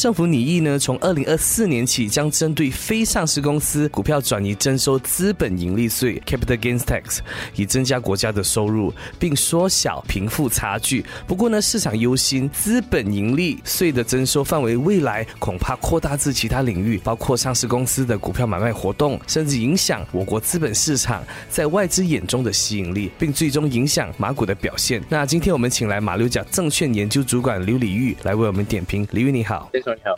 [0.00, 7.18] 政府拟议呢，从二零二四年起，将针对非上市公司股票转移征收资本盈利税 （capital gains tax），
[7.54, 11.04] 以增加国家的收入，并缩小贫富差距。
[11.26, 25.02] 不过呢，市场忧心资本盈利税的征收范围未来恐怕扩大至其他领域，包括上市公司的股票买卖活动，甚至影响我国资本市场在外资眼中的吸引力，并最终影响马股的表现。
[25.10, 29.06] 那今天我们请来马六甲证券研究主管刘礼玉来为我们点评。
[29.10, 29.70] 李玉你好。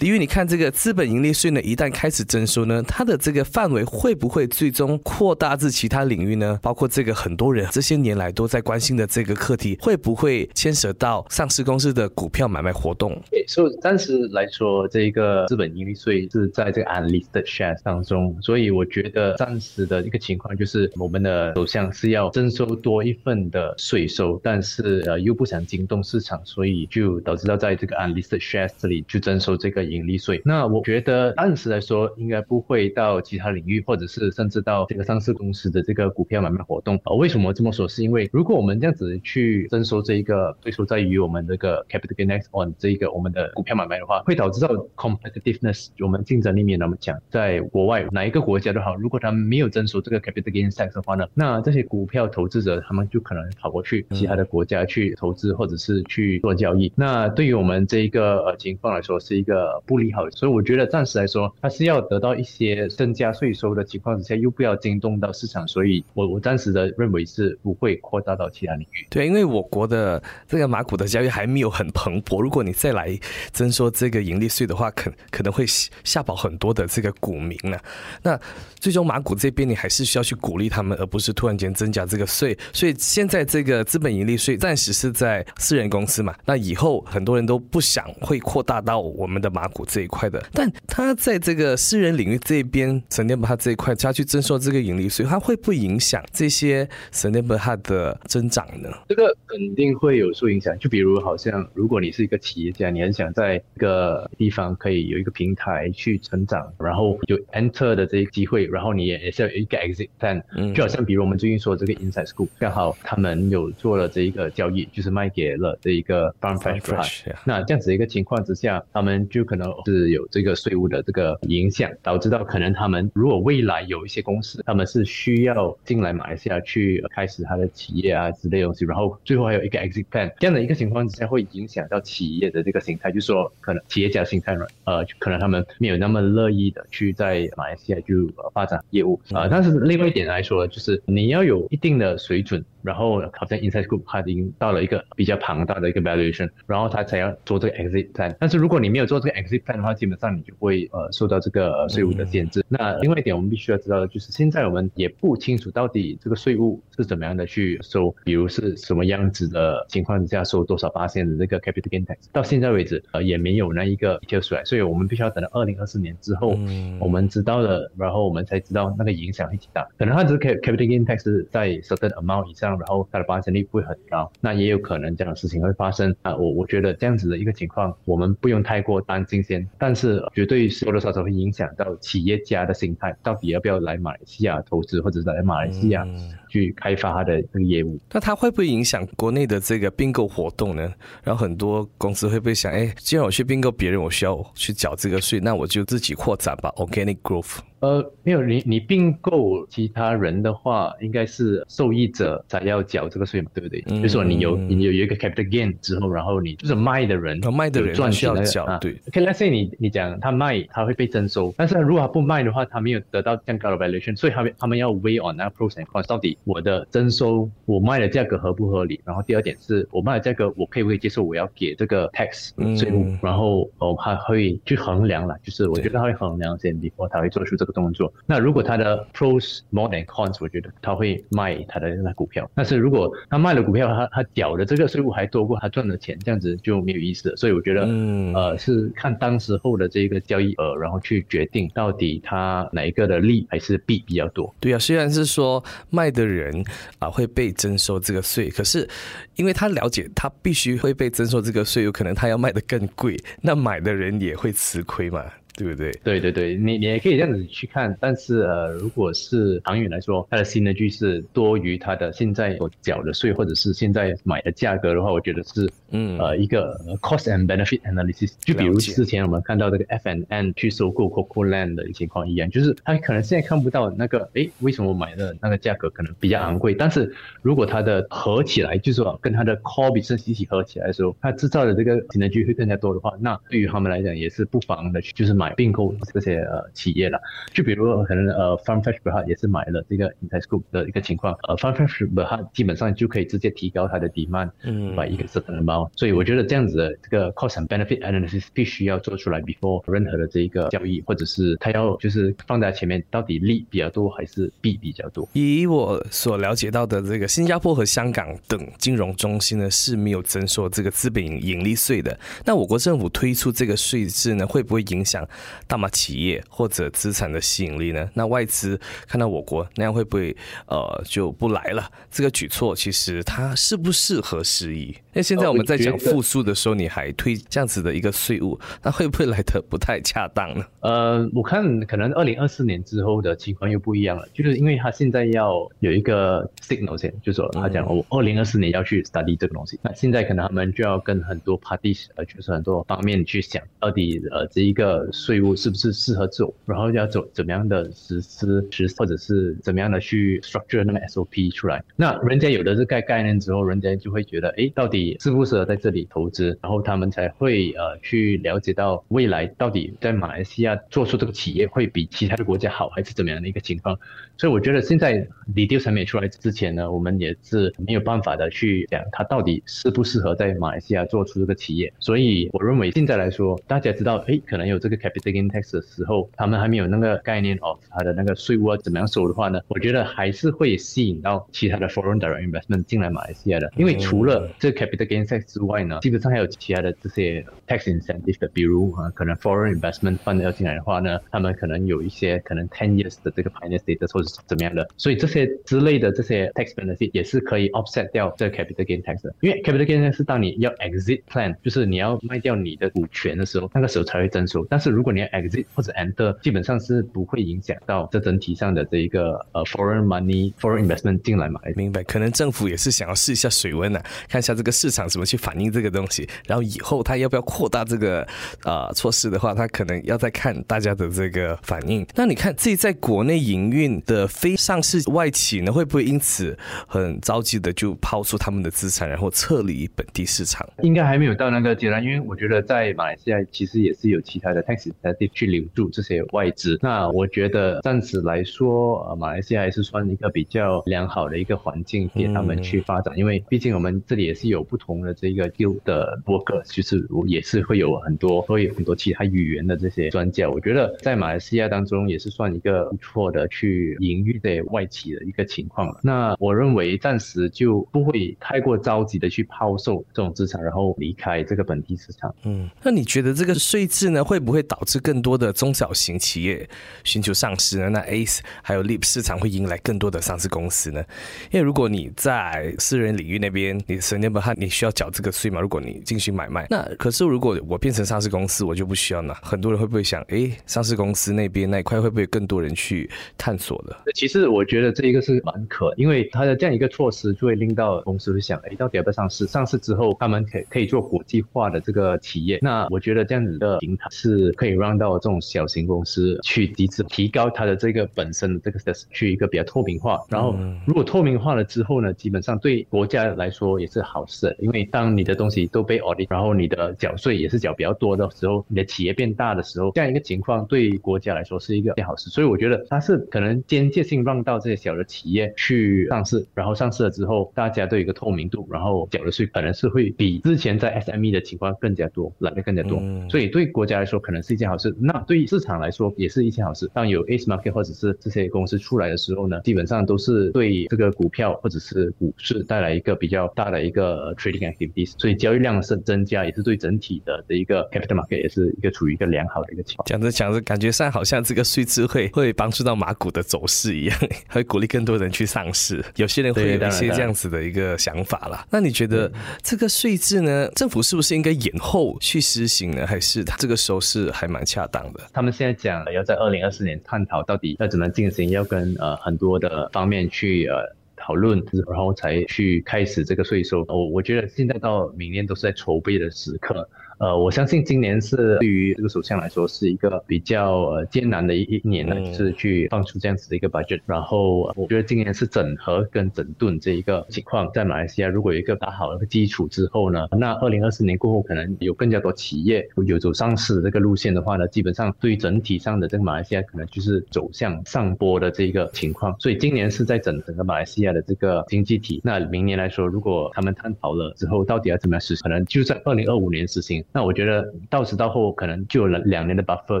[0.00, 6.58] 李玉，你看这个资本盈利税呢，一旦开始征收呢，它的这个范围会不会最终扩大至其他领域呢？
[6.62, 13.20] 包括这个很多人这些年来都在关心的这个课题，会不会牵涉到上市公司的股票买卖活动？
[13.48, 29.55] 所以暂时来说，这个资本盈利税是在这个 unlisted shares 当中，所以我觉得暂时的一个情况就是，我们的走向是要征收多一份的税收，但是呃又不想惊动市场，所以就导致到在这个 unlisted shares 这里去征收。
[29.56, 37.14] 这个盈利税，那我觉得暂时来说应该不会到其他领域，或者是甚至到这个上市公司的这个股票买卖活动啊。
[37.14, 37.86] 为什么这么说？
[37.88, 56.92] 是因为如果我们这样子去征收这一个税收在于我们这个 capital gains on 这一个我们的股票买卖的话，会导致到 competitiveness，我们竞争力面那么讲，在国外哪一个国家都好，如果他们没有征收这个 capital gains tax 的话呢，那这些股票投资者他们就可能跑过去其他的国家去投资或者是去做交易。
[56.96, 69.06] 那对于我们这一个呃情况来说，是一个不利好，所以我觉得暂时来说，它是要得到一些增加税收的情况之下，又不要惊动到市场，所以我我暂时的认为是不会扩大到其他领域。
[69.08, 73.18] 对，因为我国的这个马股的交易还没有很蓬勃，如果你再来
[73.52, 75.64] 征收这个盈利税的话，可可能会
[76.04, 77.78] 吓跑很多的这个股民呢。
[78.22, 78.38] 那
[78.80, 82.56] 最终马股这边你还是需要去鼓励他们，而不是突然间增加这个税。
[82.72, 89.66] 所以现在这个资本盈利税暂时是在私人公司嘛，那以后很多人都不想会扩大到我们的马。
[89.76, 98.88] 股这一块的，但他在这个私人领域这边，沈电把他这一块，他去征收这个盈利所以，他会不会影响这些沈电把他的增长呢？
[99.08, 100.78] 这个肯定会有受影响。
[100.78, 110.42] 就比如，好像如果你是一个企业家，你很想在一个地方可以有一个平台去成长，然后有 enter 的这些机会，然后你也也是要有一个 exit plan。
[110.56, 117.34] 嗯，就好像比如我们最近说这个 Inside School，刚好他们有做了这一个交易，就是卖给了这一个 Farm Fresh。
[117.44, 119.66] 那这样子一个情况之下，他们就可能。
[119.84, 139.48] 是有这个税务的这个影响，导致到可能他们如果未来有一些公司，他们是需要进来马来西亚去开始他的企业啊之类东西，然后最后还有一个 exit plan 这样的一个情况之下，会影响到企业的这个心态，就是说可能企业家心态软，呃，可能他们没有那么乐意的去在马来西亚就发展业务啊。
[139.48, 142.64] 但是另外一点来说，就是你要有一定的水准。
[142.82, 148.32] 然后好像 Inside Group 它已经到了一个比较庞大的一个 valuation，然后它才要做这个 exit plan。
[148.38, 152.64] 但是如果你没有做这个 exit plan 的话，基本上你就会呃受到这个税务的限制。
[152.68, 162.16] 那另外一点我们必须要知道的就是，现在我们也不清楚到底这个税务是怎么样的去收，比如是什么样子的情况之下收多少八千的这个 capital gain tax。
[162.32, 166.58] 到现在为止呃也没有那一个 detail 出来，所以我们必须要等到二零二四年之后，
[167.00, 169.82] 我们知道了，然后我们才知道那个影响会极大。
[169.98, 172.76] 可能它只是 capital gain tax 在 certain amount 以上。
[172.76, 176.36] 然后它的发生率不会很高，那也有可能这样的事情会发生啊。
[176.36, 186.06] 我我觉得这样子的一个情况，我们不用太过担心先，但是绝对是多多少少会影响到企业家的心态，到底要不要来马来西亚投资，或者是来马来西亚
[186.48, 187.98] 去开发它的这个业务。
[188.12, 190.92] 那它会不会影响国内的这个并购活动呢？
[191.22, 197.58] 然后很多公司会不会想，哎，既然我去并购别人，我需要去缴这个税，那我就自己扩展吧，organic growth。
[197.80, 203.82] 呃，没有你，你并购其他人的话，应该是受益者才要缴这个税嘛，对不对？
[203.82, 209.00] 就是说你有你有一个 capital gain 之后，然后你就是卖的人，卖的人赚需要缴，对。
[209.08, 219.00] OK，let's say 你你讲他卖他会被征收，但是如果他不卖的话，他没有得到这样高的 valuation，所以他们他们要 weigh on 那个 pros and cons，到底我的征收我卖的价格合不合理？
[219.04, 221.22] 然后第二点是我卖的价格我可以不可以接受？
[221.22, 228.12] 我要给这个 tax 税务，然后哦他会去衡量了，就是我觉得他会衡量先，before 他会做出这个动作。
[228.26, 232.48] 那如果他的 pros more than cons，我觉得他会卖他的那股票。
[232.54, 237.36] 但是如果他卖了股票，他他缴的这个税务还多过他赚的钱，这样子就没有意思了。
[237.36, 244.54] 所以我觉得，嗯，呃，是看当时候的这个交易额，然后去决定到底它哪一个的利还是弊比较多。
[244.60, 246.64] 对啊，虽然是说卖的人
[246.98, 248.88] 啊会被征收这个税，可是
[249.36, 255.24] 因为他了解他必须会被征收这个税，有可能他要卖的更贵，那买的人也会吃亏嘛。
[255.56, 255.90] 对不对？
[256.04, 268.34] 对对对，你你也可以这样子去看，但是呃，如果是长远来说，它的新的句是多于它的现在所缴的税，或者是现在买的价格的话，我觉得是嗯呃一个 cost and benefit analysis。
[268.40, 277.10] 就比如之前我们看到这个 F N N 去收购 Coco Land 的情况一样，就是他可能现在看不到那个哎为什么买的那个价格可能比较昂贵，但是
[277.40, 285.45] 如果它的合起来，就是说跟它的 core business 一起合起来的时候，它制造的这个新的句会更加多的话，那对于他们来讲也是不妨的，就是买。
[285.54, 287.20] 并购这些呃企业了，
[287.52, 298.46] 就比如可能呃 Farmfresh Berhad 也是买了这个 Interscope 的一个情况，呃 Farmfresh Berhad 基本上就可以直接提高它的 demand，嗯，买一个 certain amount，所以我觉得这样子的这个 cost and benefit analysis
[298.52, 305.28] 必须要做出来 before 任何的这一个交易，或者是他要就是放在前面，到底利比较多还是弊比较多？
[305.32, 315.26] 以我所了解到的这个新加坡和香港等金融中心呢是没有征收这个资本盈利税的，那我国政府推出这个税制呢会不会影响？
[315.66, 318.08] 大马企业或者资产的吸引力呢？
[318.14, 320.36] 那外资看到我国那样会不会
[320.66, 321.90] 呃就不来了？
[322.10, 324.96] 这个举措其实它适不适合时宜？
[325.12, 330.64] 那现在我们在讲复苏的时候，你还推这样子的一个税务，那会不会来的不太恰当呢？
[330.80, 351.82] 呃，我看可能二零二四年之后的情况又不一样了，就是因为他现在要有一个 signal 先，就是说他讲我二零二四年要去 study 这个东西，那现在可能他们就要跟很多 parties 呃，就是很多方面去想到底呃这一个税务是不是适合走，然后要走怎么样的实施实，或者是怎么样的去 structure 那个 SOP 出来。
[351.96, 356.56] 那人家有了这个概念之后，人家就会觉得，哎，到底适不适合在这里投资？
[356.62, 363.98] 然后他们才会呃去了解到未来到底在马来西亚做出这个企业会比其他的国家好，还是怎么样的一个情况。
[364.36, 371.92] 所以我觉得现在 details 还没出来之前呢，我们也是没有办法的去讲它到底适不适合在马来西亚做出这个企业。
[371.98, 383.70] 所以我认为现在来说，大家知道，哎，可能有这个 cap gain tax 的时候，他们还没有那个概念 of 它的那个税务要怎么样收的话呢，我觉得还是会吸引到其他的 foreign direct investment 进来马来西亚的。
[383.76, 393.78] 因为除了这 capital gain tax 之外呢，基本上还有其他的这些 tax incentive 的，比如啊，可能 foreign investment fund 要进来的话呢，他们可能有一些可能 ten years 的这个 pioneer
[393.78, 399.34] status 或者是怎么样的，所以这些之类的这些 tax benefit 也是可以 offset 掉这 capital gain tax 的。
[399.40, 404.64] 因为 capital gain tax 是当你要 exit plan，就是你要卖掉你的股权的时候，那个时候才会征收。
[404.68, 411.60] 但是如果你要 exit 或者 enter，基本上是不会影响到这整体上的这一个呃 foreign money foreign investment 进来嘛。
[411.76, 412.02] 明白？
[412.04, 418.26] 可能政府也是想要试一下水温呢，看一下这个市场怎么去反映这个东西，然后以后他要不要扩大这个
[418.64, 422.06] 呃措施的话，他可能要再看大家的这个反应。
[422.14, 426.56] 那你看自己在国内营运的非上市外企呢，会不会因此
[426.86, 430.66] 很着急的就抛出他们的资产，然后撤离本地市场？
[430.82, 436.78] 应该还没有到那个阶段，因为我觉得在马来西亚其实也是有其他的 tax incentive 去留住这些外资。
[436.82, 450.48] 那我觉得暂时来说，呃，马来西亚还是算一个比较良好的一个环境给他们去发展，因为毕竟我们这里也是有不同的这个 deal 的 worker，就是也是会有很多会有很多其他语言的这些专家。
[450.48, 456.00] 我觉得在马来西亚当中也是算一个不错的去营运的外企的一个情况了。
[456.02, 462.34] 那我认为暂时就不会太过着急的去抛售这种资产，然后离开这个本地市场。
[462.44, 466.68] 嗯，那你觉得这个税制呢，会不会导致更多的中小型企业
[467.04, 467.88] 寻求上市呢？
[467.88, 471.02] 那 ACE 还有 Lip 市场会迎来更多的上市公司呢？
[471.50, 475.60] 因为如果你在私人领域那边，你神年不汉，你需要缴这个税嘛？
[475.60, 479.34] 如果你进行买卖，那可是如果我变成上市公司，我就不需要呢。
[479.42, 483.96] 很多人会不会想，哎，上市公司那边那一块会不会更多人去探索的？
[484.14, 489.46] 其实我觉得这一个是蛮可，因为它的这样一个措施就会令到公司会想，哎，到底要不要上市？
[489.46, 492.58] 上市之后，他们可可以做国际化的这个企业。
[492.62, 498.78] 那我觉得这样子的平台是可以让到这种小型公司去机制提高它的这个本身的这个
[499.10, 500.18] 去一个比较透明化。
[500.28, 500.56] 然后
[500.86, 512.30] 如果透明化了之后呢，基本上对国家来说也是好事，因为当你的东西都被 audit，然后你的缴税也是缴比较多的时候，你的企业变大的时候，这样一个情况对国家来说是一个好事。
[512.30, 523.00] 所以我觉得它是可能间接性让到这些小的企业去上市，然后上市了之后，大家都有一个透明度，然后缴的税可能是会比之前在 SME 的情况更加多，来的更加多。
[523.30, 524.94] 所以对国家来说可能是一件好事。
[524.98, 526.90] 那对于市场来说也是一件好事。
[526.94, 540.06] 当有 A market 或者是这些公司出来的时候呢，基本上都是对这个股票或者是股市带来一个比较大的一个 trading activities，所以交易量是增加，也是对整体的的一个 capital market 也是一个处于一个良好的一个情况。
[540.06, 546.02] 讲着讲着，感觉上好像这个税制会会帮助到马股的走势一样， 会鼓励更多人去上市。
[546.16, 548.66] 有些人会有一些这样子的一个想法啦。
[548.70, 549.30] 那你觉得
[549.62, 553.06] 这个税制呢，政府是不是应该延后去实行呢？
[553.06, 555.20] 还是它这个时候是还还蛮恰当的？
[555.32, 560.94] 他们现在讲了要在二零二四年探讨到底要怎么进行，要跟呃很多的方面去呃。
[561.16, 563.84] 讨论，然后才去开始这个税收。
[563.88, 566.88] 我我觉得现在到明年都是在筹备的时刻。
[567.18, 574.00] 呃，我相信今年是对于这个首相来说是一个比较呃艰难的一一年呢，就是去放出这样子的一个 budget。
[574.04, 589.34] 然后我觉得今年是整合跟整顿这一个情况，在马来西亚如果有一个打好了个基础之后呢，那二零二四年过后可能有更加多企业有走上市这个路线的话呢，基本上对于整体上的这个马来西亚可能就是走向上坡的这一个情况。
[589.40, 592.20] 所以今年是在整整个马来西亚的这个经济体。
[592.24, 597.04] 那明年来说，如果他们探讨了之后，到底要怎么样实行，可能就在二零二五年实行。
[597.12, 600.00] 那我觉得到时到后可能就有了两年的 buffer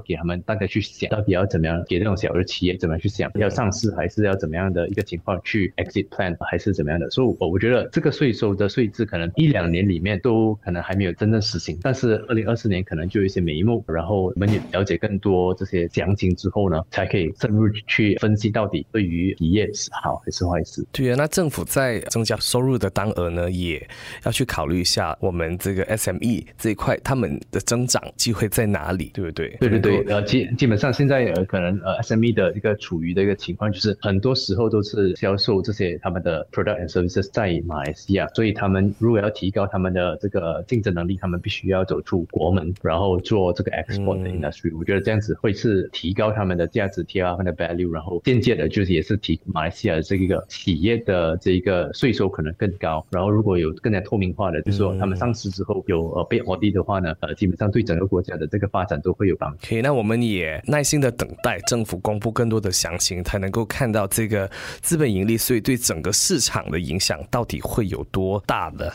[0.00, 20.86] 给他们大家去想到底要怎么样给这种小的企业怎么样去想要上市还是要怎么样的一个情况去 exit plan 还是怎么样的，所以我我觉得这个税收的税制可能一两年里面都可能还没有真正实行，但是二零二四年可能就有一些眉目，然后我们也了解更多这些详情之后呢，才可以深入去分析到底对于企业是好还是坏事。
[20.94, 23.86] 对啊，那政府在增加收入的当额呢，也
[24.24, 27.34] 要去考虑一下我们这个 SME 这一块他们。
[27.50, 29.10] 的增长机会在哪里？
[29.12, 29.56] 对不对？
[29.58, 44.76] 对对对，呃，基基本上现在呃，可能呃，SME 的一个处于的一个情况，就是很多时候都是销售这些他们的 product and services 在马来西亚，所以他们如果要提高他们的这个竞争能力，他们必须要走出国门，然后做这个 export 的 industry。
[44.76, 53.04] 我觉得这样子会是提高他们的价值，提高他们的 value，然后间接的就是也是提马来西亚的这个企业的这一个税收可能更高。
[53.10, 57.12] 然后如果有更加透明化的，就是说他们上市之后有呃被 audit 的话呢？
[57.20, 59.58] 呃，基本上对整个国家的这个发展都会有帮助。
[59.66, 64.48] 可以，那我们也耐心的等待政府公布更多的详情，才能够看到这个
[64.80, 68.92] 资本盈利税对整个市场的影响到底会有多大的。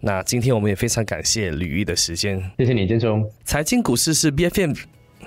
[0.00, 3.28] 那今天我们也非常感谢吕玉的时间，谢谢你，建中。
[3.44, 4.99] 财经股市是 B F M。